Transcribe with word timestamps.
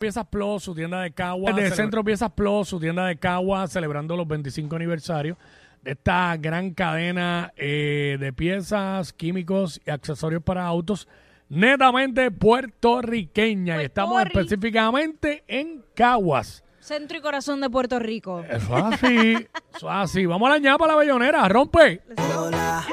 Piezas 0.00 0.26
Plus, 0.28 0.62
su 0.62 0.74
tienda 0.74 1.02
de 1.02 1.10
Cagua. 1.10 1.52
De 1.52 1.70
Centro 1.72 2.02
Piezas 2.02 2.30
Plus, 2.30 2.66
su 2.66 2.80
tienda 2.80 3.04
de 3.04 3.18
Cagua, 3.18 3.68
celebrando 3.68 4.16
los 4.16 4.26
25 4.26 4.74
aniversarios 4.74 5.36
de 5.82 5.90
esta 5.90 6.34
gran 6.38 6.70
cadena 6.72 7.52
eh, 7.54 8.16
de 8.18 8.32
piezas, 8.32 9.12
químicos 9.12 9.78
y 9.84 9.90
accesorios 9.90 10.42
para 10.42 10.64
autos 10.64 11.06
netamente 11.50 12.30
puertorriqueña. 12.30 13.82
y 13.82 13.84
estamos 13.84 14.22
específicamente 14.22 15.44
en 15.46 15.84
Caguas. 15.94 16.64
Centro 16.78 17.18
y 17.18 17.20
corazón 17.20 17.60
de 17.60 17.68
Puerto 17.68 17.98
Rico. 17.98 18.42
Eso 18.48 18.78
es 18.78 18.84
así, 18.84 19.48
eso 19.76 19.86
es 19.90 19.96
así. 19.96 20.24
Vamos 20.24 20.48
a 20.48 20.52
la 20.54 20.58
ñapa, 20.60 20.86
la 20.86 20.96
bellonera, 20.96 21.46
rompe. 21.46 22.00
Hola, 22.38 22.86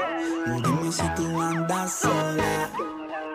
dime 0.46 0.92
si 0.92 1.04
tú 1.16 1.40
andas 1.40 2.00
sola 2.02 2.70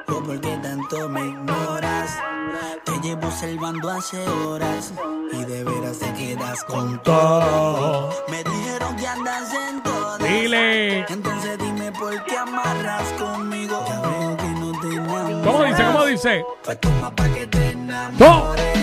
o 0.08 0.22
por 0.22 0.38
qué 0.42 0.58
tanto 0.62 1.08
me 1.08 1.20
ignoras. 1.26 1.91
Te 2.84 2.92
llevo 3.00 3.30
salvando 3.30 3.90
hace 3.90 4.26
horas 4.28 4.92
y 5.32 5.44
de 5.44 5.64
veras 5.64 5.98
te 5.98 6.12
quedas 6.14 6.64
con 6.64 7.02
todo. 7.02 8.10
Me 8.28 8.42
dijeron 8.44 8.96
que 8.96 9.06
andas 9.06 9.52
en 9.54 9.82
todo. 9.82 10.18
Dile. 10.18 11.06
Entonces 11.08 11.58
dime 11.58 11.92
por 11.92 12.24
qué 12.24 12.36
amarras 12.36 13.04
conmigo. 13.18 13.84
Ya 13.88 14.00
veo 14.00 14.36
que 14.36 14.48
no 14.48 14.80
te 14.80 14.88
enamoras. 14.88 15.46
¿Cómo 15.46 15.64
dice? 15.64 15.84
¿Cómo 15.84 16.04
dice? 16.06 16.44
Pues 16.64 16.80
toma 16.80 17.14
pa' 17.14 17.28
que 17.28 17.46
te 17.46 17.70
enamores. 17.70 18.81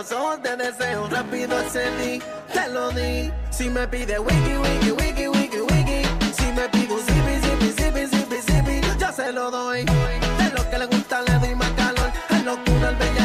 Los 0.00 0.12
ojos 0.12 0.42
de 0.42 0.56
deseo, 0.56 1.08
rápido 1.08 1.58
accedí, 1.58 2.22
te 2.54 2.68
lo 2.70 2.90
di. 2.90 3.30
Si 3.50 3.68
me 3.68 3.86
pide 3.86 4.18
wiki, 4.18 4.56
wiki, 4.56 4.90
wiki, 4.92 5.28
wiki, 5.28 5.60
wiki. 5.60 6.02
Si 6.32 6.46
me 6.52 6.66
pide 6.70 6.94
un 6.94 7.00
zipi, 7.00 7.34
zipi, 7.44 7.82
zipi, 7.82 8.06
zipi, 8.06 8.36
zipi, 8.46 8.80
yo 8.98 9.12
se 9.12 9.30
lo 9.30 9.50
doy. 9.50 9.84
De 9.84 10.50
lo 10.56 10.70
que 10.70 10.78
le 10.78 10.86
gusta 10.86 11.20
le 11.20 11.34
doy 11.40 11.54
más 11.54 11.70
calor. 11.72 12.10
En 12.30 12.46
locura 12.46 12.88
al 12.88 12.96
bellac 12.96 13.19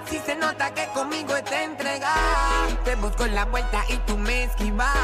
Si 0.09 0.19
se 0.19 0.35
nota 0.35 0.73
que 0.73 0.85
conmigo 0.93 1.35
está 1.35 1.63
entregada 1.63 2.67
Te 2.83 2.95
busco 2.95 3.25
en 3.25 3.35
la 3.35 3.45
vuelta 3.45 3.83
y 3.89 3.97
tú 4.05 4.17
me 4.17 4.43
esquivas 4.43 4.95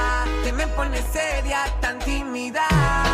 Te 0.44 0.52
me 0.54 0.68
pones 0.68 1.04
seria, 1.12 1.66
tan 1.82 2.00
tímida 2.00 2.64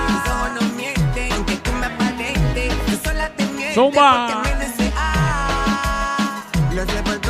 Tus 0.07 0.31
ojos 0.31 0.61
no 0.61 0.69
mienten, 0.75 1.31
aunque 1.33 1.55
tú 1.57 1.71
me 1.73 1.85
aparentes 1.87 2.73
Tú 2.85 2.97
sola 3.03 3.29
te 3.35 3.45
mientes 3.45 3.75
Zumba. 3.75 4.27
porque 4.33 4.49
me 4.49 4.55
deseas 4.65 4.95
No 6.73 7.24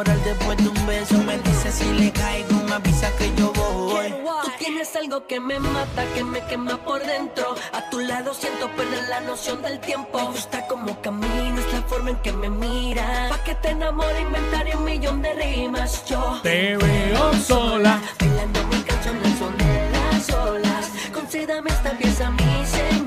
enamorar 0.00 0.18
después 0.24 0.56
de 0.58 0.68
un 0.68 0.86
beso. 0.86 1.18
Me 1.24 1.38
dice 1.38 1.72
si 1.72 1.92
le 1.94 2.10
caigo, 2.12 2.54
me 2.68 2.74
avisa 2.74 3.10
que 3.16 3.32
yo 3.36 3.52
voy. 3.52 4.08
Tú 4.42 4.50
tienes 4.58 4.94
algo 4.96 5.26
que 5.26 5.40
me 5.40 5.58
mata, 5.58 6.04
que 6.14 6.22
me 6.24 6.40
quema 6.46 6.76
por 6.84 7.04
dentro. 7.04 7.54
A 7.72 7.90
tu 7.90 8.00
lado 8.00 8.32
siento 8.34 8.68
perder 8.76 9.08
la 9.08 9.20
noción 9.20 9.60
del 9.62 9.78
tiempo. 9.80 10.18
Me 10.18 10.26
gusta 10.26 10.66
cómo 10.68 11.00
caminas, 11.00 11.64
la 11.72 11.82
forma 11.82 12.10
en 12.10 12.16
que 12.16 12.32
me 12.32 12.48
miras. 12.48 13.30
Pa' 13.30 13.42
que 13.44 13.54
te 13.56 13.70
enamore, 13.70 14.20
inventaré 14.20 14.76
un 14.76 14.84
millón 14.84 15.22
de 15.22 15.32
rimas. 15.34 16.04
Yo 16.06 16.40
Te 16.42 16.76
veo 16.76 17.32
sola. 17.34 18.00
bailando 18.20 18.60
mi 18.68 18.82
canción 18.82 19.16
al 19.24 19.38
son 19.38 19.56
de 19.58 19.90
las 19.92 20.30
olas. 20.34 20.86
Concédame 21.12 21.70
esta 21.70 21.90
pieza, 21.92 22.30
mi 22.30 22.66
señora. 22.66 22.97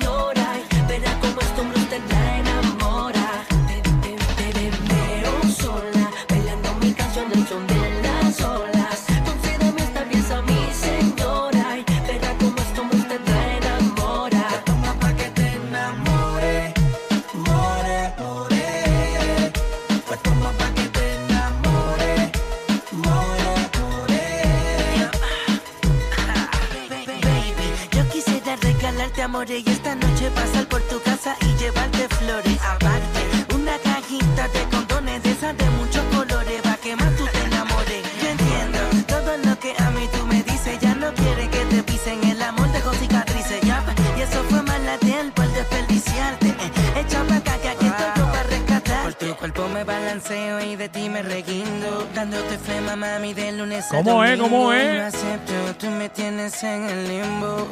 Y 29.50 29.64
esta 29.68 29.96
noche 29.96 30.30
pasar 30.36 30.68
por 30.68 30.82
tu 30.84 31.02
casa 31.02 31.36
y 31.42 31.46
llevarte 31.58 32.08
flores. 32.10 32.60
Aparte, 32.62 33.56
una 33.56 33.76
cajita 33.80 34.48
de 34.50 34.64
condones 34.70 35.24
de 35.24 35.32
esas 35.32 35.58
de 35.58 35.68
muchos 35.72 36.04
colores 36.16 36.62
pa' 36.62 36.78
que 36.78 36.96
más 36.96 37.16
tú 37.16 37.26
te 37.26 37.40
enamores. 37.46 38.04
Yo 38.22 38.30
entiendo 38.30 38.80
todo 39.08 39.38
lo 39.38 39.60
que 39.60 39.74
a 39.80 39.90
mí 39.92 40.08
tú 40.14 40.28
me 40.28 40.44
dices, 40.44 40.80
ya 40.80 40.94
no 40.94 41.12
quiere 41.16 41.50
que 41.50 41.66
te 41.66 41.82
pisen 41.82 42.24
el 42.24 42.40
amor 42.40 42.72
dejó 42.72 42.94
cicatrices, 42.94 43.62
ya. 43.62 43.84
Y 44.16 44.22
eso 44.22 44.44
fue 44.48 44.62
mala 44.62 44.98
de 45.00 45.20
él 45.22 45.32
por 45.32 45.48
desperdiciarte. 45.52 46.48
Eh, 46.48 47.00
Echa 47.00 47.24
pa' 47.24 47.38
acá 47.38 47.58
que 47.58 47.70
aquí 47.70 47.88
estoy 47.88 48.12
yo 48.18 48.26
para 48.32 48.44
rescatar. 48.44 49.04
Por 49.06 49.14
tu 49.16 49.36
cuerpo 49.38 49.68
me 49.70 49.84
balanceo 49.84 50.60
y 50.64 50.76
de 50.76 50.88
ti 50.88 51.10
me 51.10 51.24
reguindo. 51.24 52.08
Dándote 52.14 52.60
flema, 52.60 52.96
mami, 52.96 53.34
de 53.34 53.52
lunes 53.54 53.86
a 53.88 53.90
¿Cómo 53.90 54.24
es? 54.24 54.38
domingo. 54.38 54.56
¿Cómo 54.56 54.74
es? 54.74 54.98
Lo 55.00 55.06
acepto, 55.08 55.54
tú 55.80 55.88
me 55.90 56.10
tienes 56.10 56.62
en 56.64 56.84
el 56.86 57.08
limbo. 57.08 57.68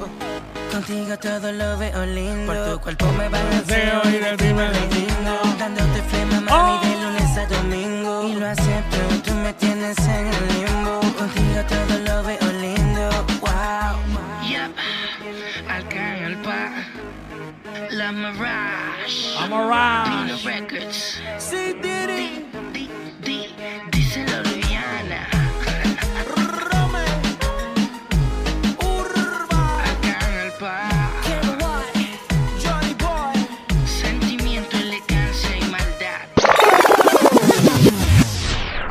Contigo 0.71 1.17
todo 1.17 1.51
lo 1.51 1.77
veo 1.77 2.05
lindo. 2.05 2.53
Por 2.53 2.71
tu 2.71 2.79
cuerpo 2.81 3.05
me 3.17 3.27
balanceo 3.29 4.01
y 4.05 4.17
de 4.19 4.37
ti 4.37 4.53
me 4.53 4.67
reguindo. 4.69 5.41
Dándote 5.57 6.01
flema, 6.09 6.41
mami, 6.41 6.51
Oh. 6.51 6.79
de 6.85 7.03
lunes 7.03 7.37
a 7.37 7.45
domingo. 7.47 8.23
Y 8.27 8.33
lo 8.35 8.47
acepto, 8.47 8.97
tú 9.25 9.33
me 9.35 9.53
tienes 9.53 9.97
en 10.07 10.27
el 10.27 10.47
limbo. 10.53 10.99
Contigo 11.17 11.61
todo 11.67 11.97
lo 11.99 12.23
veo 12.23 12.51
lindo. 12.61 13.09
Wow. 13.41 13.97
Yep, 14.47 14.71
Arcángel 15.69 16.37
Pa, 16.37 16.71
La 17.91 18.11
Mirage, 18.11 19.35
I'm 19.39 19.53
alright. 19.53 20.27
Pino 20.27 20.37
Records, 20.43 21.21
Sí, 21.39 21.73
Diddy, 21.81 22.45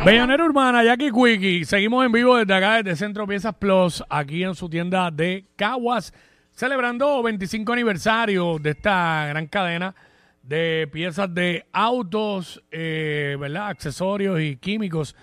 Bellonera 0.08 0.42
Urbana, 0.42 0.82
Jackie 0.82 1.12
Quickie. 1.12 1.66
Seguimos 1.66 2.06
en 2.06 2.10
vivo 2.10 2.34
desde 2.38 2.54
acá, 2.54 2.82
desde 2.82 2.96
Centro 2.96 3.26
Piezas 3.26 3.54
Plus, 3.56 4.02
aquí 4.08 4.42
en 4.42 4.54
su 4.54 4.66
tienda 4.66 5.10
de 5.10 5.44
Caguas, 5.54 6.14
celebrando 6.50 7.22
25 7.22 7.70
aniversario 7.74 8.58
de 8.58 8.70
esta 8.70 9.26
gran 9.26 9.46
cadena 9.48 9.94
de 10.42 10.88
piezas 10.90 11.34
de 11.34 11.66
autos, 11.74 12.64
eh, 12.70 13.36
¿verdad? 13.38 13.68
Accesorios 13.68 14.40
y 14.40 14.56
químicos. 14.56 15.14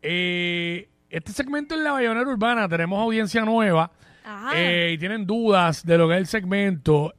Eh, 0.00 0.88
este 1.10 1.32
segmento 1.32 1.74
en 1.74 1.84
la 1.84 1.92
Bayonera 1.92 2.26
Urbana 2.26 2.66
tenemos 2.66 2.98
audiencia 2.98 3.44
nueva 3.44 3.90
eh, 4.54 4.92
y 4.94 4.96
tienen 4.96 5.26
dudas 5.26 5.84
de 5.84 5.98
lo 5.98 6.08
que 6.08 6.14
es 6.14 6.20
el 6.20 6.26
segmento. 6.26 7.12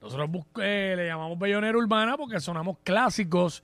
nosotros 0.00 0.30
le 0.56 1.06
llamamos 1.06 1.38
Bayonera 1.38 1.78
Urbana 1.78 2.16
porque 2.16 2.40
sonamos 2.40 2.78
clásicos 2.82 3.62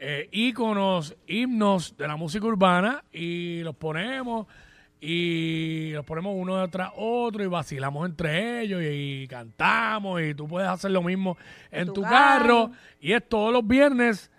eh, 0.00 0.28
íconos, 0.30 1.16
himnos 1.26 1.96
de 1.96 2.06
la 2.06 2.16
música 2.16 2.46
urbana 2.46 3.04
y 3.12 3.62
los 3.62 3.74
ponemos 3.74 4.46
y 5.00 5.90
los 5.92 6.04
ponemos 6.04 6.34
uno 6.36 6.56
detrás 6.56 6.90
otro 6.96 7.42
y 7.42 7.46
vacilamos 7.46 8.08
entre 8.08 8.62
ellos 8.62 8.82
y, 8.84 9.26
cantamos 9.28 10.20
y 10.22 10.34
tú 10.34 10.48
puedes 10.48 10.68
hacer 10.68 10.90
lo 10.90 11.02
mismo 11.02 11.36
en, 11.70 11.92
tu, 11.92 12.02
carro. 12.02 12.70
y 13.00 13.12
es 13.12 13.28
todos 13.28 13.52
los 13.52 13.66
viernes 13.66 14.30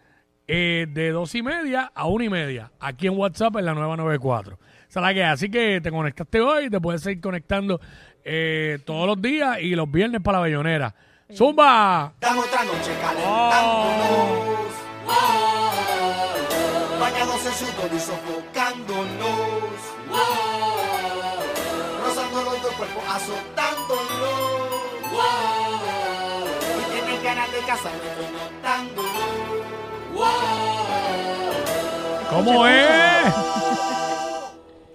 eh, 0.47 0.87
de 0.89 1.11
dos 1.11 1.33
y 1.35 1.41
media 1.41 1.91
a 1.93 2.07
una 2.07 2.25
y 2.25 2.29
media 2.29 2.71
aquí 2.79 3.07
en 3.07 3.17
WhatsApp 3.17 3.57
en 3.57 3.65
la 3.65 3.73
nueva 3.73 3.95
94 3.95 4.55
o 4.55 4.59
sea, 4.91 5.01
la 5.01 5.13
que 5.13 5.23
así 5.23 5.49
que 5.49 5.79
te 5.81 5.91
conectaste 5.91 6.41
hoy 6.41 6.69
te 6.69 6.81
puedes 6.81 7.01
seguir 7.01 7.21
conectando 7.21 7.79
eh, 8.23 8.79
todos 8.85 9.07
los 9.07 9.21
días 9.21 9.59
y 9.61 9.75
los 9.75 9.89
viernes 9.89 10.21
para 10.21 10.39
la 10.39 10.43
Bellonera 10.45 10.95
¡Zumba! 11.31 12.11
Dame 12.19 12.39
otra 12.39 12.63
noche 12.65 12.91
calentándonos. 12.99 14.09
Oh 14.09 14.88
bañados 17.11 17.45
en 17.45 17.53
sudor 17.53 17.91
y 17.93 17.99
sofocándonos. 17.99 19.79
Wow. 20.09 20.19
Rozando 22.05 22.43
los 22.43 22.61
dos 22.61 22.73
cuerpos, 22.73 23.03
azotándonos. 23.07 23.99
Wow. 25.11 26.47
Y 26.79 26.83
tienen 26.91 27.23
ganas 27.23 27.51
de 27.51 27.59
casarme 27.59 28.09
connotándonos. 28.17 29.09
¿Cómo 32.29 32.67
es? 32.67 33.33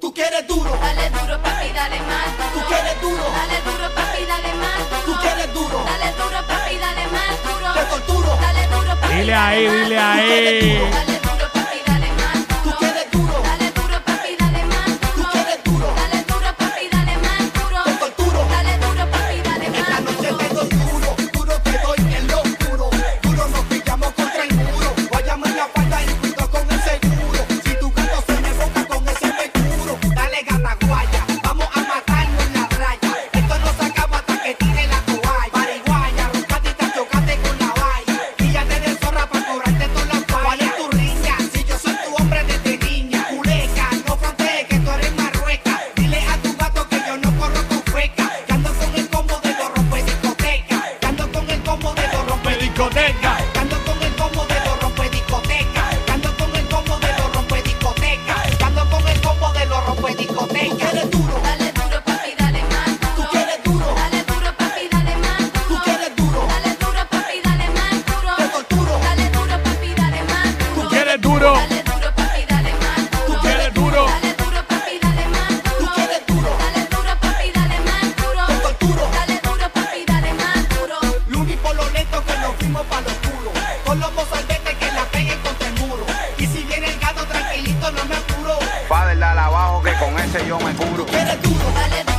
Tú 0.01 0.15
quieres 0.15 0.47
duro. 0.47 0.71
Dale 0.81 1.11
duro, 1.11 1.43
papi, 1.43 1.73
dale 1.73 2.01
más. 2.01 2.27
Tú 2.55 2.61
quieres 2.69 3.01
duro. 3.01 3.25
Dale 3.25 3.61
duro, 3.65 3.95
papi, 3.95 4.25
dale 4.25 4.55
más. 4.55 5.05
Tú 5.05 5.13
quieres 5.21 5.53
duro. 5.55 5.85
Dale 5.85 6.13
duro, 6.13 6.47
papi, 6.47 6.77
dale 6.77 7.07
más. 7.09 7.43
Duro. 7.43 7.73
Te 7.75 7.85
torturo. 7.85 8.39
Dile 9.09 9.35
ahí, 9.35 9.69
dile 9.69 9.99
ahí. 9.99 11.24
ese 90.37 90.49
yo 90.49 90.59
me 90.59 90.75
curo. 90.75 91.07
Eres. 91.13 92.14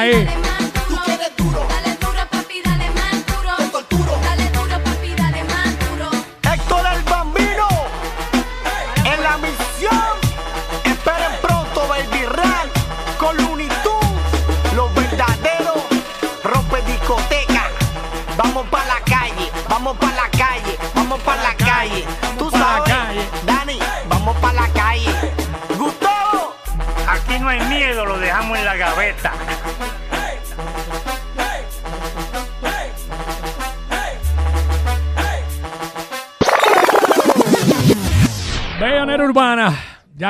还 0.00 0.39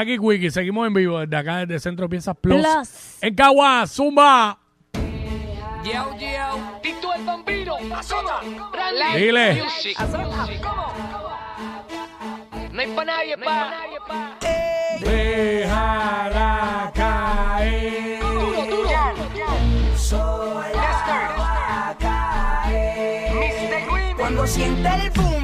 Jackie 0.00 0.18
Quickie, 0.18 0.50
seguimos 0.50 0.86
en 0.86 0.94
vivo 0.94 1.20
desde 1.20 1.36
acá, 1.36 1.58
desde 1.58 1.78
Centro 1.78 2.08
Piezas 2.08 2.34
Plus. 2.40 2.64
En 3.20 3.34
Cagua, 3.34 3.86
Zumba. 3.86 4.58
Yo. 5.84 6.16
Tito 6.82 7.12
el 7.12 7.22
vampiro. 7.22 7.76
Dile. 9.14 9.62
No 12.72 12.80
hay 12.80 12.86
nadie, 13.04 13.36
caer. 16.94 18.20
Duro, 18.20 18.64
duro. 18.70 18.88
Cuando 24.16 24.46
sienta 24.46 24.96
el 24.96 25.10
boom. 25.10 25.39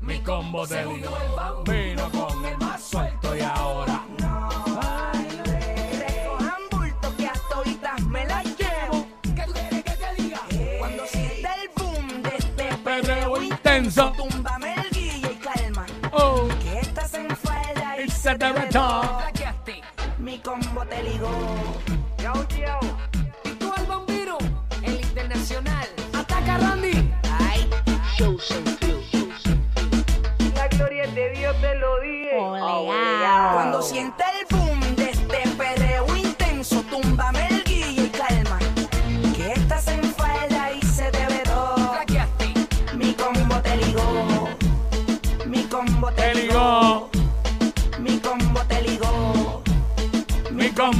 Mi 0.00 0.18
combo 0.20 0.66
de 0.66 0.84
unió 0.84 1.08
el 1.08 1.32
bambino 1.36 2.10
con 2.10 2.44
el 2.44 2.58
más 2.58 2.82
suelto 2.82 3.36
y 3.36 3.40
ahora. 3.40 4.04
No. 4.18 4.65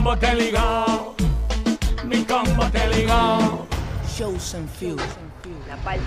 combate 0.06 0.34
ligado, 0.36 1.16
mi 2.04 2.22
combate 2.24 2.88
ligado. 2.94 3.66
Shows 4.16 4.54
and 4.54 4.68
Few. 4.68 4.96
La 5.66 5.76
parte. 5.78 6.00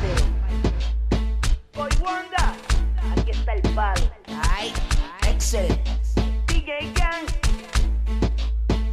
Soy 1.75 1.89
Wanda, 2.01 2.53
aquí 3.11 3.31
está 3.31 3.53
el 3.55 3.61
palo. 3.75 4.09
Ay, 4.55 4.71
excelente. 5.27 5.83
DJ 6.47 6.93
Gang. 6.95 7.25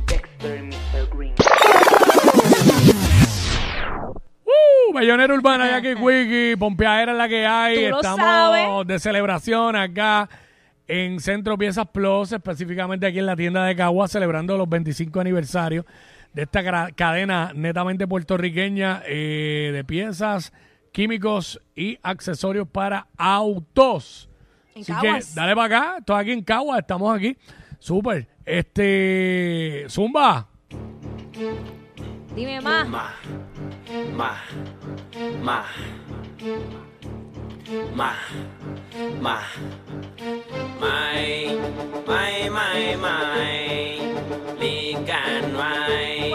Dexter 0.07 0.65
Mr. 0.65 1.09
Green. 1.17 1.35
Uh, 4.45 4.93
Bayonera 4.93 5.33
Urbana, 5.33 5.71
ya 5.71 5.81
que 5.81 5.95
Wiki, 5.95 6.57
Pompeadera 6.57 7.13
es 7.13 7.19
la 7.19 7.29
que 7.29 7.47
hay. 7.47 7.85
Estamos 7.85 8.85
de 8.85 8.99
celebración 8.99 9.77
acá 9.77 10.29
en 10.89 11.21
Centro 11.21 11.59
Piezas 11.59 11.87
Plus, 11.93 12.33
específicamente 12.33 13.07
aquí 13.07 13.19
en 13.19 13.27
la 13.27 13.37
tienda 13.37 13.65
de 13.65 13.75
Cagua, 13.77 14.09
celebrando 14.09 14.57
los 14.57 14.69
25 14.69 15.21
aniversarios 15.21 15.85
de 16.33 16.43
esta 16.43 16.93
cadena 16.93 17.53
netamente 17.55 18.07
puertorriqueña 18.07 19.03
eh, 19.07 19.71
de 19.73 19.85
piezas, 19.85 20.53
químicos 20.93 21.61
y 21.75 21.99
accesorios 22.03 22.69
para 22.69 23.07
autos. 23.17 24.29
En 24.75 24.83
Así 24.83 24.93
Caguas. 24.93 25.27
que 25.29 25.41
dale 25.41 25.55
para 25.57 25.79
acá, 25.79 25.97
estoy 25.99 26.21
aquí 26.21 26.33
en 26.33 26.43
Cagua, 26.43 26.79
estamos 26.79 27.17
aquí. 27.17 27.37
Súper. 27.79 28.29
Este, 28.45 29.87
Zumba. 29.89 30.49
Dime 32.35 32.61
más. 32.61 32.87
Más, 32.89 33.15
más, 34.15 34.39
más. 35.43 35.67
mà 37.95 38.15
mà, 39.21 39.43
mai 40.81 41.59
mai 42.07 42.51
mai 42.51 42.97
mai 42.97 44.01
lican 44.61 45.57
mai 45.57 46.33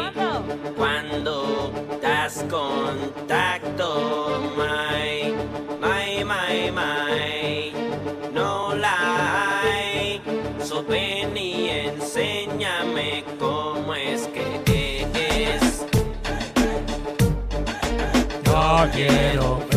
quando 0.78 1.72
das 2.02 2.44
contacto 2.50 3.94
mai. 4.58 5.34
Mai 5.82 6.24
mai 6.24 6.72
mai, 6.72 7.74
no 8.34 8.76
la 8.76 9.62
hay 9.64 10.22
so 10.64 10.84
ven 10.84 11.36
y 11.36 11.70
enséñame 11.70 13.24
cómo 13.40 13.96
es 13.96 14.28
que 14.28 15.02
es 15.16 15.86
no 18.46 18.88
quiero 18.94 19.71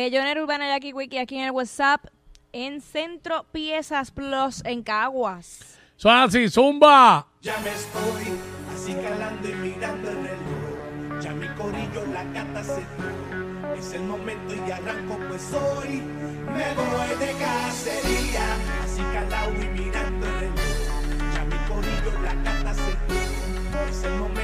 Bellonera 0.00 0.42
Urbana 0.42 0.66
Jackie 0.66 0.94
Wiki 0.94 1.18
aquí 1.18 1.36
en 1.36 1.44
el 1.44 1.50
WhatsApp 1.50 2.06
en 2.54 2.80
Centro 2.80 3.44
Piezas 3.52 4.10
Plus 4.10 4.62
en 4.64 4.82
Caguas. 4.82 5.78
Son 5.96 6.16
así, 6.16 6.48
zumba. 6.48 7.26
Ya 7.42 7.58
me 7.58 7.68
estoy 7.68 8.32
así 8.74 8.94
calando 8.94 9.46
y 9.46 9.52
mirando 9.52 10.10
el 10.10 10.16
reloj. 10.16 11.20
Ya 11.22 11.32
mi 11.32 11.46
corillo 11.48 12.06
la 12.14 12.24
gata 12.24 12.64
se 12.64 12.76
dio. 12.76 13.74
Es 13.74 13.92
el 13.92 14.04
momento 14.04 14.54
y 14.54 14.70
arranco 14.70 15.18
pues 15.28 15.52
hoy 15.52 16.00
me 16.46 16.74
voy 16.74 17.18
de 17.18 17.32
cacería. 17.38 18.56
Así 18.82 19.02
calado 19.12 19.52
y 19.52 19.68
mirando 19.68 20.26
el 20.26 20.32
reloj. 20.40 20.56
Ya 21.34 21.44
mi 21.44 21.56
corillo 21.68 22.22
la 22.22 22.34
gata 22.36 22.72
se 22.72 22.90
dio. 23.12 23.86
Es 23.90 24.02
el 24.04 24.12
momento 24.12 24.39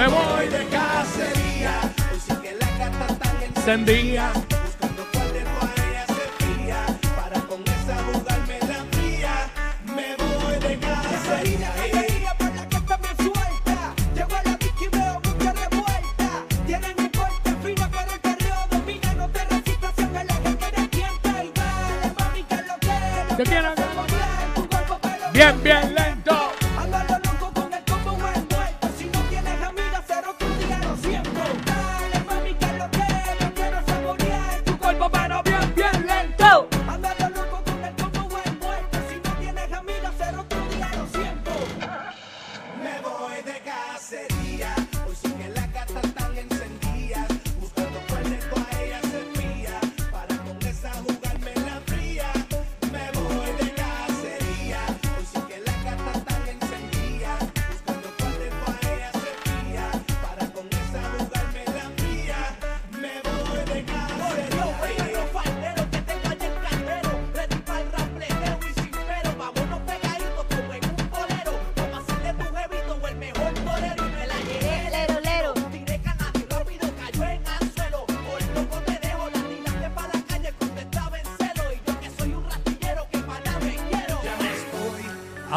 Me 0.00 0.08
voy 0.08 0.48
de 0.48 0.66
cacería, 0.68 1.78
hoy 2.10 2.18
sí 2.26 2.34
que 2.36 2.54
la 2.54 2.78
gata 2.78 3.06
está 3.12 3.44
encendida. 3.44 4.32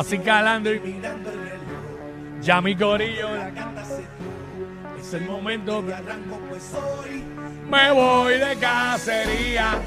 Así 0.05 0.19
calando 0.19 0.69
y 0.69 0.81
mirando 0.81 1.31
el 1.31 1.37
reloj. 1.37 2.41
Ya 2.41 2.59
mi 2.59 2.75
corillo, 2.75 3.29
Es 4.99 5.13
el 5.13 5.23
momento 5.25 5.81
que 5.85 5.93
arranco, 5.93 6.41
pues 6.49 6.73
hoy 6.73 7.23
me 7.69 7.91
voy 7.93 8.33
de 8.33 8.57
cacería. 8.57 9.79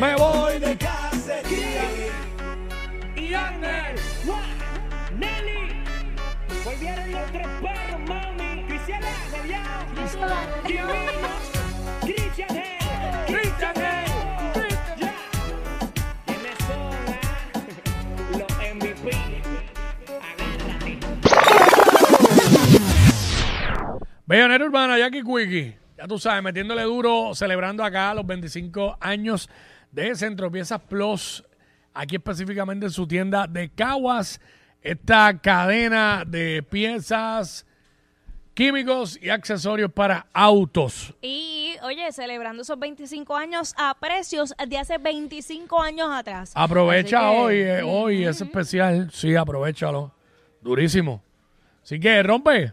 Me 0.00 0.16
voy 0.16 0.58
de 0.58 0.78
casa. 0.78 1.42
Y 3.16 3.34
Anders. 3.34 4.00
Nelly. 5.18 5.84
Volvieron 6.64 7.12
los 7.12 7.30
tres 7.32 7.46
perros, 7.60 8.00
mami. 8.08 8.64
Cristiana, 8.66 9.08
volvieron. 9.30 10.66
Divino. 10.66 11.28
Christian 12.00 12.56
Hell. 12.56 13.26
Christian 13.26 13.76
Hell. 13.76 14.10
Bellonera 24.24 24.64
Urbana, 24.64 24.96
Jackie 24.96 25.22
Quickie, 25.22 25.76
ya 25.98 26.06
tú 26.06 26.16
sabes, 26.18 26.42
metiéndole 26.42 26.84
duro, 26.84 27.34
celebrando 27.34 27.82
acá 27.82 28.14
los 28.14 28.24
25 28.24 28.96
años 29.00 29.50
de 29.92 30.14
Centropiezas 30.14 30.80
Plus, 30.80 31.44
aquí 31.94 32.16
específicamente 32.16 32.86
en 32.86 32.92
su 32.92 33.06
tienda 33.06 33.46
de 33.46 33.68
Caguas. 33.70 34.40
Esta 34.82 35.38
cadena 35.38 36.24
de 36.26 36.62
piezas, 36.62 37.66
químicos 38.54 39.18
y 39.20 39.28
accesorios 39.28 39.92
para 39.92 40.26
autos. 40.32 41.14
Y, 41.20 41.74
oye, 41.82 42.10
celebrando 42.12 42.62
esos 42.62 42.78
25 42.78 43.36
años 43.36 43.74
a 43.76 43.94
precios 44.00 44.54
de 44.66 44.78
hace 44.78 44.96
25 44.96 45.82
años 45.82 46.08
atrás. 46.10 46.52
Aprovecha 46.54 47.30
hoy, 47.30 47.56
eh, 47.56 47.82
hoy 47.82 48.24
es 48.24 48.40
especial. 48.40 49.10
Sí, 49.12 49.36
aprovechalo. 49.36 50.14
Durísimo. 50.62 51.22
Así 51.82 52.00
que 52.00 52.22
rompe. 52.22 52.72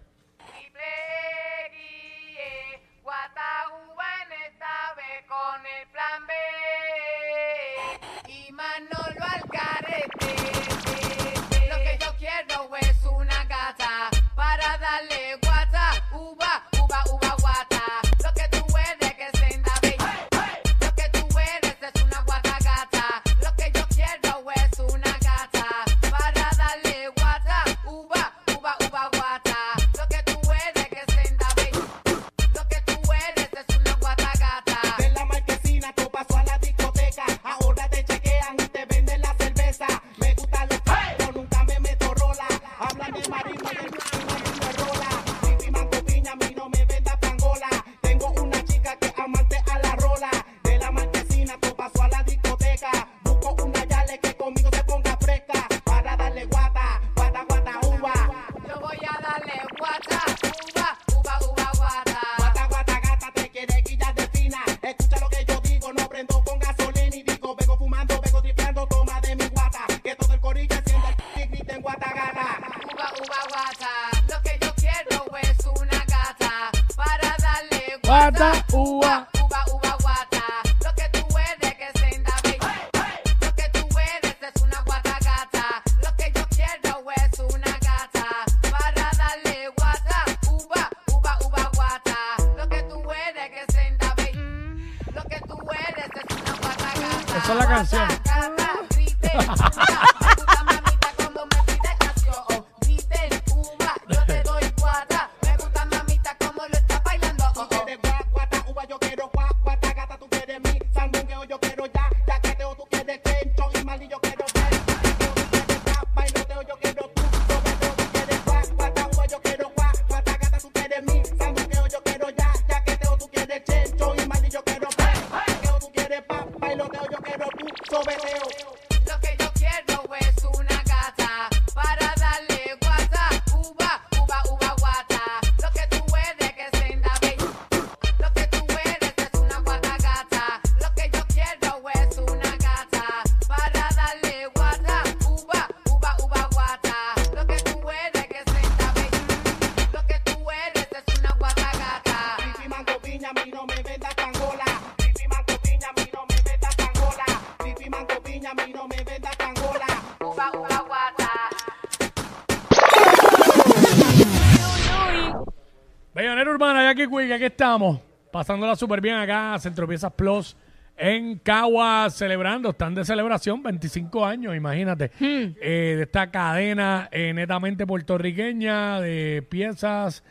Aquí 167.37 167.45
estamos. 167.45 167.99
Pasándola 168.31 168.75
súper 168.75 168.99
bien 168.99 169.15
acá, 169.15 169.57
Centro 169.59 169.87
Piezas 169.87 170.11
Plus 170.13 170.57
en 170.97 171.37
Cagua, 171.37 172.09
celebrando, 172.09 172.71
están 172.71 172.95
de 172.95 173.05
celebración, 173.05 173.61
25 173.61 174.25
años, 174.25 174.55
imagínate, 174.55 175.11
eh, 175.19 175.93
de 175.95 176.03
esta 176.03 176.31
cadena 176.31 177.07
eh, 177.11 177.33
netamente 177.33 177.85
puertorriqueña 177.85 178.99
de 178.99 179.45
piezas, 179.47 180.23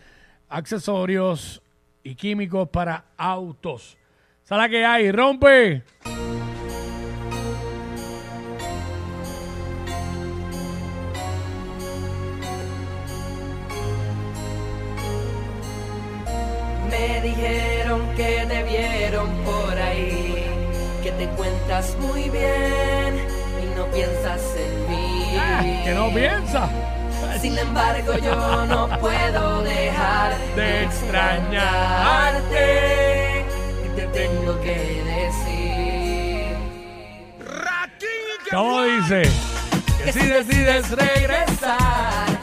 accesorios 0.48 1.62
y 2.02 2.16
químicos 2.16 2.68
para 2.68 3.04
autos. 3.16 3.96
¿Sabes 4.42 4.68
que 4.70 4.84
hay? 4.84 5.12
¡Rompe! 5.12 5.84
Cuentas 21.66 21.96
muy 21.98 22.28
bien 22.30 23.26
y 23.60 23.66
no 23.76 23.86
piensas 23.86 24.40
en 24.56 24.88
mí. 24.90 25.36
Ah, 25.38 25.62
que 25.84 25.92
no 25.94 26.10
piensa. 26.14 26.68
Sin 27.40 27.58
embargo, 27.58 28.12
yo 28.18 28.66
no 28.66 28.88
puedo 29.00 29.62
dejar 29.62 30.36
De 30.54 30.84
extrañarte. 30.84 32.64
y 33.84 33.88
te 33.96 34.06
tengo 34.06 34.60
que 34.60 35.02
decir 35.04 36.56
¿Cómo 38.50 38.82
dice? 38.84 39.22
que 40.04 40.12
si 40.12 40.20
decides 40.26 40.90
regresar, 40.92 42.35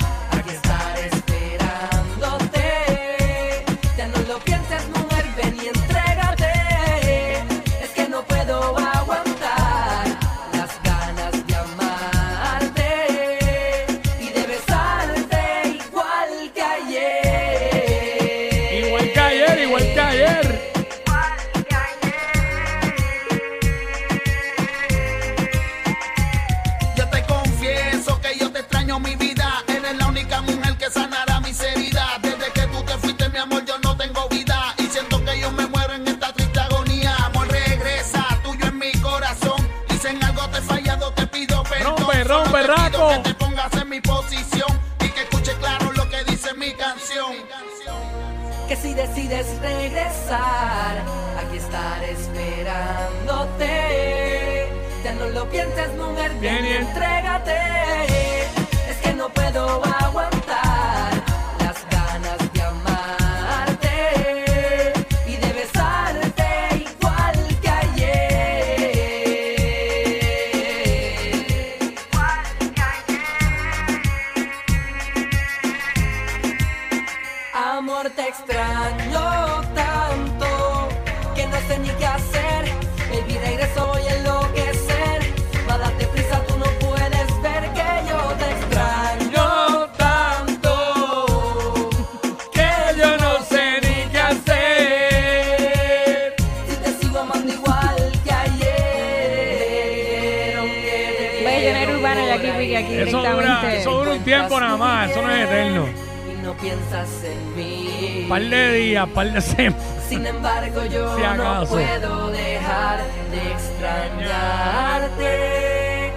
par 109.13 109.31
de 109.31 109.41
semanas. 109.41 109.81
Sin 110.09 110.25
embargo, 110.25 110.83
yo 110.85 111.15
Si 111.15 111.21
no 111.21 111.27
acaso. 111.29 111.73
puedo 111.73 112.29
dejar 112.31 112.99
de 113.31 113.51
extrañarte. 113.51 115.29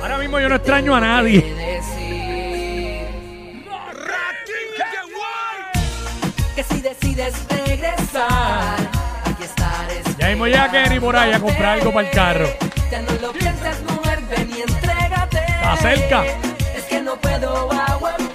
Ahora 0.03 0.19
mismo 0.19 0.41
yo 0.41 0.49
no 0.49 0.55
extraño 0.57 0.95
a 0.95 1.01
nadie. 1.01 1.43
Que 1.43 1.55
decir 1.55 3.07
que 6.55 6.63
si 6.65 6.81
decides 6.81 7.35
regresar, 7.49 8.77
aquí 9.25 9.43
estaré. 9.45 10.03
Ya 10.19 10.29
mismo 10.29 10.47
llega 10.47 10.71
Kenny 10.71 11.01
por 11.01 11.17
ahí 11.17 11.33
a 11.33 11.41
comprar 11.41 11.79
algo 11.79 11.93
para 11.93 12.09
el 12.09 12.15
carro. 12.15 12.47
Ya 12.91 13.03
no 13.03 13.13
lo 13.21 13.33
pienses, 13.33 13.83
mujer, 13.83 14.21
ven 14.31 14.51
y 14.57 14.61
entrégate. 14.63 15.39
Está 15.39 15.77
cerca. 15.77 16.25
Es 16.77 16.85
que 16.85 17.01
no 17.03 17.17
puedo 17.17 17.71
aguantar 17.73 18.26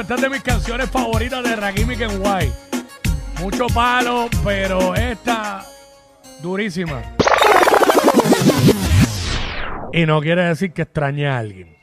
Esta 0.00 0.16
es 0.16 0.20
de 0.20 0.28
mis 0.28 0.42
canciones 0.42 0.90
favoritas 0.90 1.42
de 1.42 1.56
Rakim 1.56 1.90
y 1.92 1.96
Kenway. 1.96 2.52
Mucho 3.40 3.66
palo, 3.68 4.28
pero 4.42 4.94
esta 4.94 5.64
durísima. 6.42 7.00
Y 9.92 10.04
no 10.04 10.20
quiere 10.20 10.44
decir 10.44 10.72
que 10.72 10.82
extrañe 10.82 11.28
a 11.28 11.38
alguien. 11.38 11.76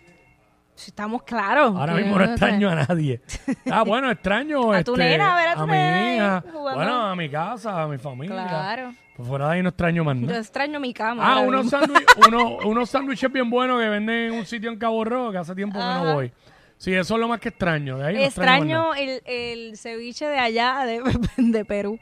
Si 0.76 0.89
estamos 0.91 1.24
claros. 1.24 1.76
Ahora 1.76 1.93
mismo 1.93 2.17
no 2.17 2.26
extraño 2.26 2.69
a 2.69 2.76
nadie. 2.76 3.21
Ah, 3.71 3.84
bueno, 3.84 4.12
extraño 4.12 4.74
A 4.74 4.84
tu 4.84 4.93
este, 4.93 5.04
nena, 5.04 5.34
a 5.34 5.36
ver 5.36 5.47
a 5.50 5.56
tu 5.56 5.67
mi 5.67 5.74
hija, 6.15 6.38
a, 6.38 6.41
jugando. 6.41 6.76
bueno, 6.76 7.06
a 7.08 7.15
mi 7.15 7.30
casa, 7.30 7.84
a 7.84 7.88
mi 7.88 7.97
familia. 7.97 8.47
Claro. 8.47 8.93
Por 9.15 9.26
fuera 9.26 9.47
de 9.47 9.54
ahí 9.56 9.63
no 9.63 9.69
extraño 9.69 10.04
más 10.04 10.15
Yo 10.17 10.28
nada. 10.28 10.39
extraño 10.39 10.80
mi 10.80 10.93
cama. 10.93 11.24
Ah, 11.26 11.39
unos 11.39 11.69
sándwiches 11.69 12.08
uno, 12.28 12.58
unos 12.65 12.89
sándwiches 12.89 13.32
bien 13.32 13.50
buenos 13.50 13.80
que 13.80 13.88
venden 13.89 14.15
en 14.15 14.34
un 14.34 14.45
sitio 14.45 14.69
en 14.71 14.78
Cabo 14.78 15.04
Rojo 15.06 15.32
que 15.32 15.38
hace 15.38 15.56
tiempo 15.56 15.80
que 15.80 15.86
no 15.86 16.13
voy. 16.15 16.34
Sí, 16.82 16.96
eso 16.96 17.13
es 17.13 17.20
lo 17.20 17.28
más 17.28 17.39
que 17.39 17.50
extraño. 17.50 18.00
De 18.00 18.08
ahí 18.08 18.15
no 18.15 18.22
extraño. 18.24 18.96
el, 18.96 19.22
el 19.26 19.78
ceviche 19.78 20.26
de 20.26 20.39
allá, 20.39 20.80
de, 20.84 21.04
de 21.38 21.63
Perú. 21.63 22.00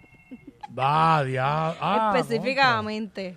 Ah, 0.78 1.22
dia- 1.26 1.76
ah, 1.82 2.14
específicamente. 2.16 3.36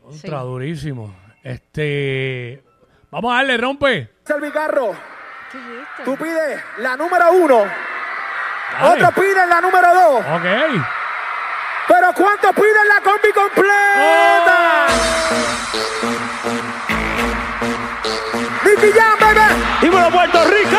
Contra, 0.00 0.20
contra, 0.22 0.38
durísimo. 0.40 1.14
Este. 1.42 2.62
Vamos 3.10 3.30
a 3.32 3.36
darle, 3.36 3.58
rompe. 3.58 4.08
Servicarro, 4.24 4.92
¿Qué 5.52 5.58
es 5.58 5.64
esto? 5.82 6.02
tú 6.04 6.16
pides 6.16 6.62
la 6.78 6.96
número 6.96 7.30
uno, 7.32 7.64
Dale. 8.72 9.04
otro 9.04 9.20
pide 9.20 9.46
la 9.48 9.60
número 9.60 9.94
dos, 9.94 10.20
Ok. 10.20 10.82
pero 11.88 12.12
¿cuántos 12.14 12.52
piden 12.54 12.88
la 12.88 13.00
combi 13.02 13.32
completa? 13.34 14.86
Nicky 18.64 18.92
Jam, 18.98 19.18
bebé. 19.18 19.49
¡Dímelo, 19.90 20.10
Puerto 20.10 20.44
Rico! 20.44 20.78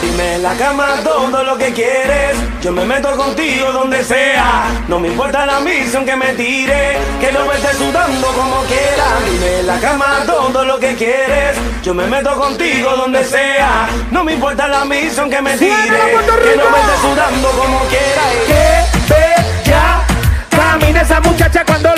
Dime 0.00 0.34
en 0.36 0.42
la 0.42 0.54
cama 0.54 0.94
todo 1.02 1.44
lo 1.44 1.58
que 1.58 1.74
quieres. 1.74 2.36
Yo 2.62 2.72
me 2.72 2.86
meto 2.86 3.14
contigo 3.16 3.70
donde 3.70 4.02
sea. 4.02 4.64
No 4.88 4.98
me 4.98 5.08
importa 5.08 5.44
la 5.44 5.60
misión 5.60 6.06
que 6.06 6.16
me 6.16 6.32
tire. 6.34 6.96
Que 7.20 7.32
no 7.32 7.44
me 7.44 7.54
esté 7.56 7.74
sudando 7.74 8.28
como 8.28 8.62
quiera. 8.62 9.04
Dime 9.30 9.60
en 9.60 9.66
la 9.66 9.78
cama 9.78 10.22
todo 10.24 10.64
lo 10.64 10.78
que 10.78 10.94
quieres. 10.94 11.58
Yo 11.82 11.92
me 11.92 12.06
meto 12.06 12.34
contigo 12.34 12.96
donde 12.96 13.22
sea. 13.22 13.86
No 14.10 14.24
me 14.24 14.32
importa 14.32 14.66
la 14.68 14.86
misión 14.86 15.28
que 15.28 15.42
me 15.42 15.54
tire. 15.58 15.74
¡Suénalo, 15.74 16.12
Puerto 16.12 16.32
Que 16.36 16.56
no 16.56 16.70
me 16.70 16.80
esté 16.80 16.96
sudando 17.02 17.50
como 17.50 17.78
quiera. 17.80 18.22
Que 18.46 19.12
bella 19.12 20.06
camina 20.48 21.02
esa 21.02 21.20
muchacha 21.20 21.62
cuando 21.66 21.93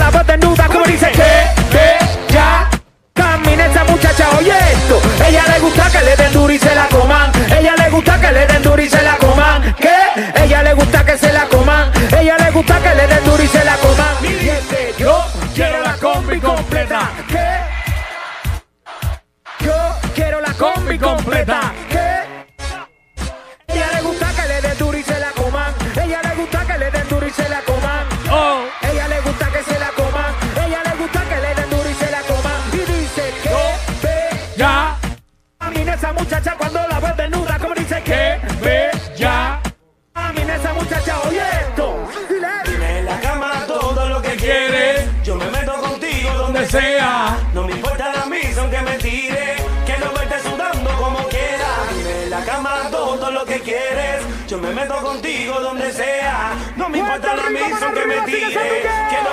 sea. 56.06 56.54
No 56.76 56.88
me 56.88 56.98
importa 56.98 57.34
la 57.34 57.50
misión 57.50 57.94
que 57.94 58.06
me 58.06 58.20
tire. 58.22 58.86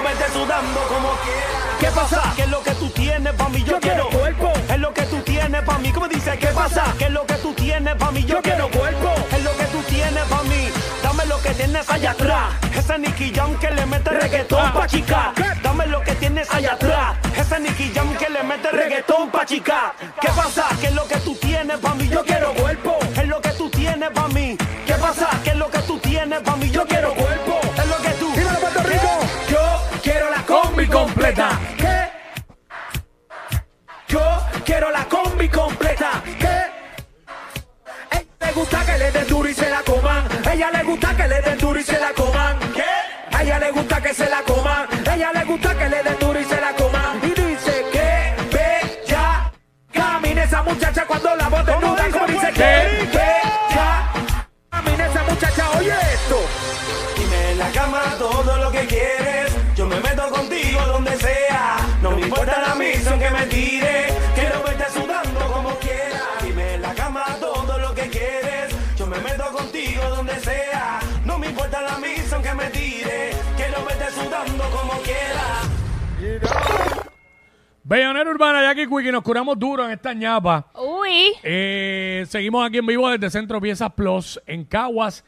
Me 0.03 0.11
esté 0.11 0.27
sudando 0.33 0.79
como 0.89 1.09
quiera. 1.23 1.79
¿Qué 1.79 1.87
pasa? 1.87 2.33
¿Qué 2.35 2.41
es 2.41 2.49
lo 2.49 2.61
que 2.61 2.71
tú 2.71 2.89
tienes 2.89 3.33
pa' 3.33 3.47
mí? 3.49 3.63
Yo, 3.63 3.79
quiero 3.79 4.09
cuerpo. 4.09 4.51
Es 4.69 4.79
lo 4.79 4.93
que 4.93 5.03
tú 5.03 5.17
tienes 5.21 5.61
pa' 5.63 5.77
mí. 5.77 5.91
¿Cómo 5.91 6.07
dice? 6.09 6.37
¿Qué 6.37 6.47
pasa? 6.47 6.93
¿Qué 6.97 7.05
es 7.05 7.11
lo 7.11 7.25
que 7.25 7.35
tú 7.35 7.53
tienes 7.53 7.95
pa' 7.95 8.11
mí? 8.11 8.23
Yo 8.25 8.41
quiero 8.41 8.69
cuerpo. 8.69 9.13
Es 9.31 9.43
lo 9.43 9.55
que 9.55 9.63
tú 9.65 9.81
tienes 9.83 10.23
pa' 10.25 10.43
mí. 10.43 10.69
Dame 11.01 11.25
lo 11.25 11.41
que 11.41 11.51
tienes 11.51 11.89
allá 11.89 12.11
atrás. 12.11 12.45
Ese 12.77 12.97
Nicky 12.97 13.31
Jam 13.33 13.57
que 13.59 13.69
le 13.71 13.85
mete 13.85 14.09
reggaetón 14.09 14.73
pa' 14.73 14.87
chica. 14.87 15.33
Dame 15.61 15.87
lo 15.87 16.01
que 16.01 16.15
tienes 16.15 16.53
allá 16.53 16.73
atrás. 16.73 17.15
Ese 17.37 17.59
Nicky 17.61 17.91
Jam 17.95 18.13
que 18.17 18.29
le 18.29 18.43
mete 18.43 18.71
reggaetón 18.71 19.29
pa' 19.31 19.45
chica. 19.45 19.93
¿Qué 20.19 20.29
pasa? 20.29 20.65
¿Qué 20.81 20.87
es 20.87 20.93
lo 20.93 21.07
que 21.07 21.17
tú 21.17 21.35
tienes 21.35 21.77
pa' 21.77 21.93
mí? 21.95 22.09
Yo 22.09 22.23
quiero 22.25 22.47
cuerpo. 22.53 22.62
Tienes 26.33 26.49
pa' 26.49 26.55
mí? 26.57 26.69
Yo 26.71 26.85
quiero 26.85 27.13
cuerpo. 27.13 27.59
Es 27.77 27.87
lo 27.87 27.97
que 27.97 28.09
tú. 28.11 28.31
Dímelo, 28.31 28.59
Puerto 28.59 28.83
Rico. 28.83 29.09
Yo 29.49 29.99
quiero 30.01 30.29
la 30.29 30.41
combi 30.43 30.87
completa. 30.87 31.59
¿Qué? 31.77 32.09
Yo 34.07 34.21
quiero 34.65 34.91
la 34.91 35.05
combi 35.05 35.49
completa. 35.49 36.23
¿Qué? 36.39 36.57
Ella 38.11 38.25
le 38.39 38.51
gusta 38.53 38.85
que 38.85 38.97
le 38.97 39.11
den 39.11 39.27
duro 39.27 39.49
y 39.49 39.53
se 39.53 39.69
la 39.69 39.81
coman. 39.83 40.23
Ella 40.51 40.71
le 40.71 40.83
gusta 40.83 41.15
que 41.15 41.27
le 41.27 41.41
den 41.41 41.57
duro 41.57 41.79
y 41.79 41.83
se 41.83 41.99
la 41.99 42.11
coman. 42.13 42.59
¿Qué? 42.73 43.35
A 43.35 43.43
ella 43.43 43.59
le 43.59 43.71
gusta 43.71 44.01
que 44.01 44.13
se 44.13 44.29
la 44.29 44.41
coman. 44.41 44.87
Ella 45.13 45.31
le 45.33 45.43
gusta 45.45 45.77
que 45.77 45.89
le 45.89 46.03
den 46.03 46.17
duro 46.19 46.39
y 46.39 46.45
se 46.45 46.61
la 46.61 46.73
coman. 46.73 47.19
Y 47.23 47.41
dice 47.41 47.85
que 47.91 48.33
bella 48.55 49.51
camina 49.91 50.43
esa 50.43 50.63
muchacha 50.63 51.05
cuando 51.05 51.35
la 51.35 51.47
voz 51.49 51.65
desnuda. 51.65 52.09
Como 52.11 52.27
dice 52.27 52.51
que 52.53 53.22
sudando 74.23 74.63
como 74.69 74.93
quiera. 75.01 75.43
Bellonera 77.83 78.29
Urbana, 78.29 78.61
Jackie 78.61 78.87
Quickie, 78.87 79.11
nos 79.11 79.23
curamos 79.23 79.59
duro 79.59 79.85
en 79.85 79.91
esta 79.91 80.13
ñapa. 80.13 80.67
Uy. 80.75 81.33
Eh, 81.43 82.25
seguimos 82.29 82.65
aquí 82.65 82.77
en 82.77 82.85
vivo 82.85 83.09
desde 83.09 83.29
Centro 83.29 83.59
Piezas 83.59 83.91
Plus 83.91 84.41
en 84.45 84.63
Caguas, 84.63 85.25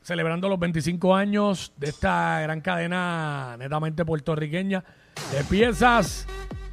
celebrando 0.00 0.48
los 0.48 0.58
25 0.58 1.14
años 1.14 1.72
de 1.76 1.90
esta 1.90 2.40
gran 2.40 2.62
cadena 2.62 3.56
netamente 3.58 4.04
puertorriqueña 4.04 4.82
de 5.30 5.44
piezas, 5.44 6.26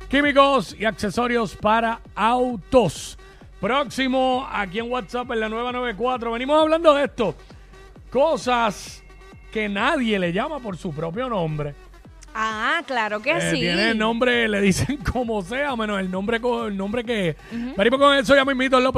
químicos 0.10 0.76
y 0.80 0.86
accesorios 0.86 1.56
para 1.56 2.00
autos. 2.16 3.20
Próximo 3.60 4.48
aquí 4.50 4.80
en 4.80 4.90
WhatsApp 4.90 5.32
en 5.32 5.40
la 5.42 5.50
994. 5.50 6.32
Venimos 6.32 6.62
hablando 6.62 6.94
de 6.94 7.04
esto. 7.04 7.36
Cosas 8.10 9.04
que 9.58 9.68
nadie 9.68 10.20
le 10.20 10.32
llama 10.32 10.60
por 10.60 10.78
su 10.78 10.94
propio 10.94 11.28
nombre. 11.28 11.74
Ah, 12.36 12.84
claro 12.86 13.20
que 13.20 13.32
Eh, 13.32 13.50
sí. 13.50 13.60
Tiene 13.62 13.90
el 13.90 13.98
nombre, 13.98 14.48
le 14.48 14.62
dicen 14.62 14.98
como 15.12 15.42
sea, 15.42 15.76
menos 15.76 16.00
el 16.00 16.12
nombre, 16.12 16.40
el 16.68 16.78
nombre 16.78 17.04
que. 17.04 17.36
Venimos 17.76 18.00
con 18.00 18.16
eso, 18.16 18.36
ya 18.36 18.46
me 18.46 18.52
invito, 18.52 18.80
López. 18.80 18.96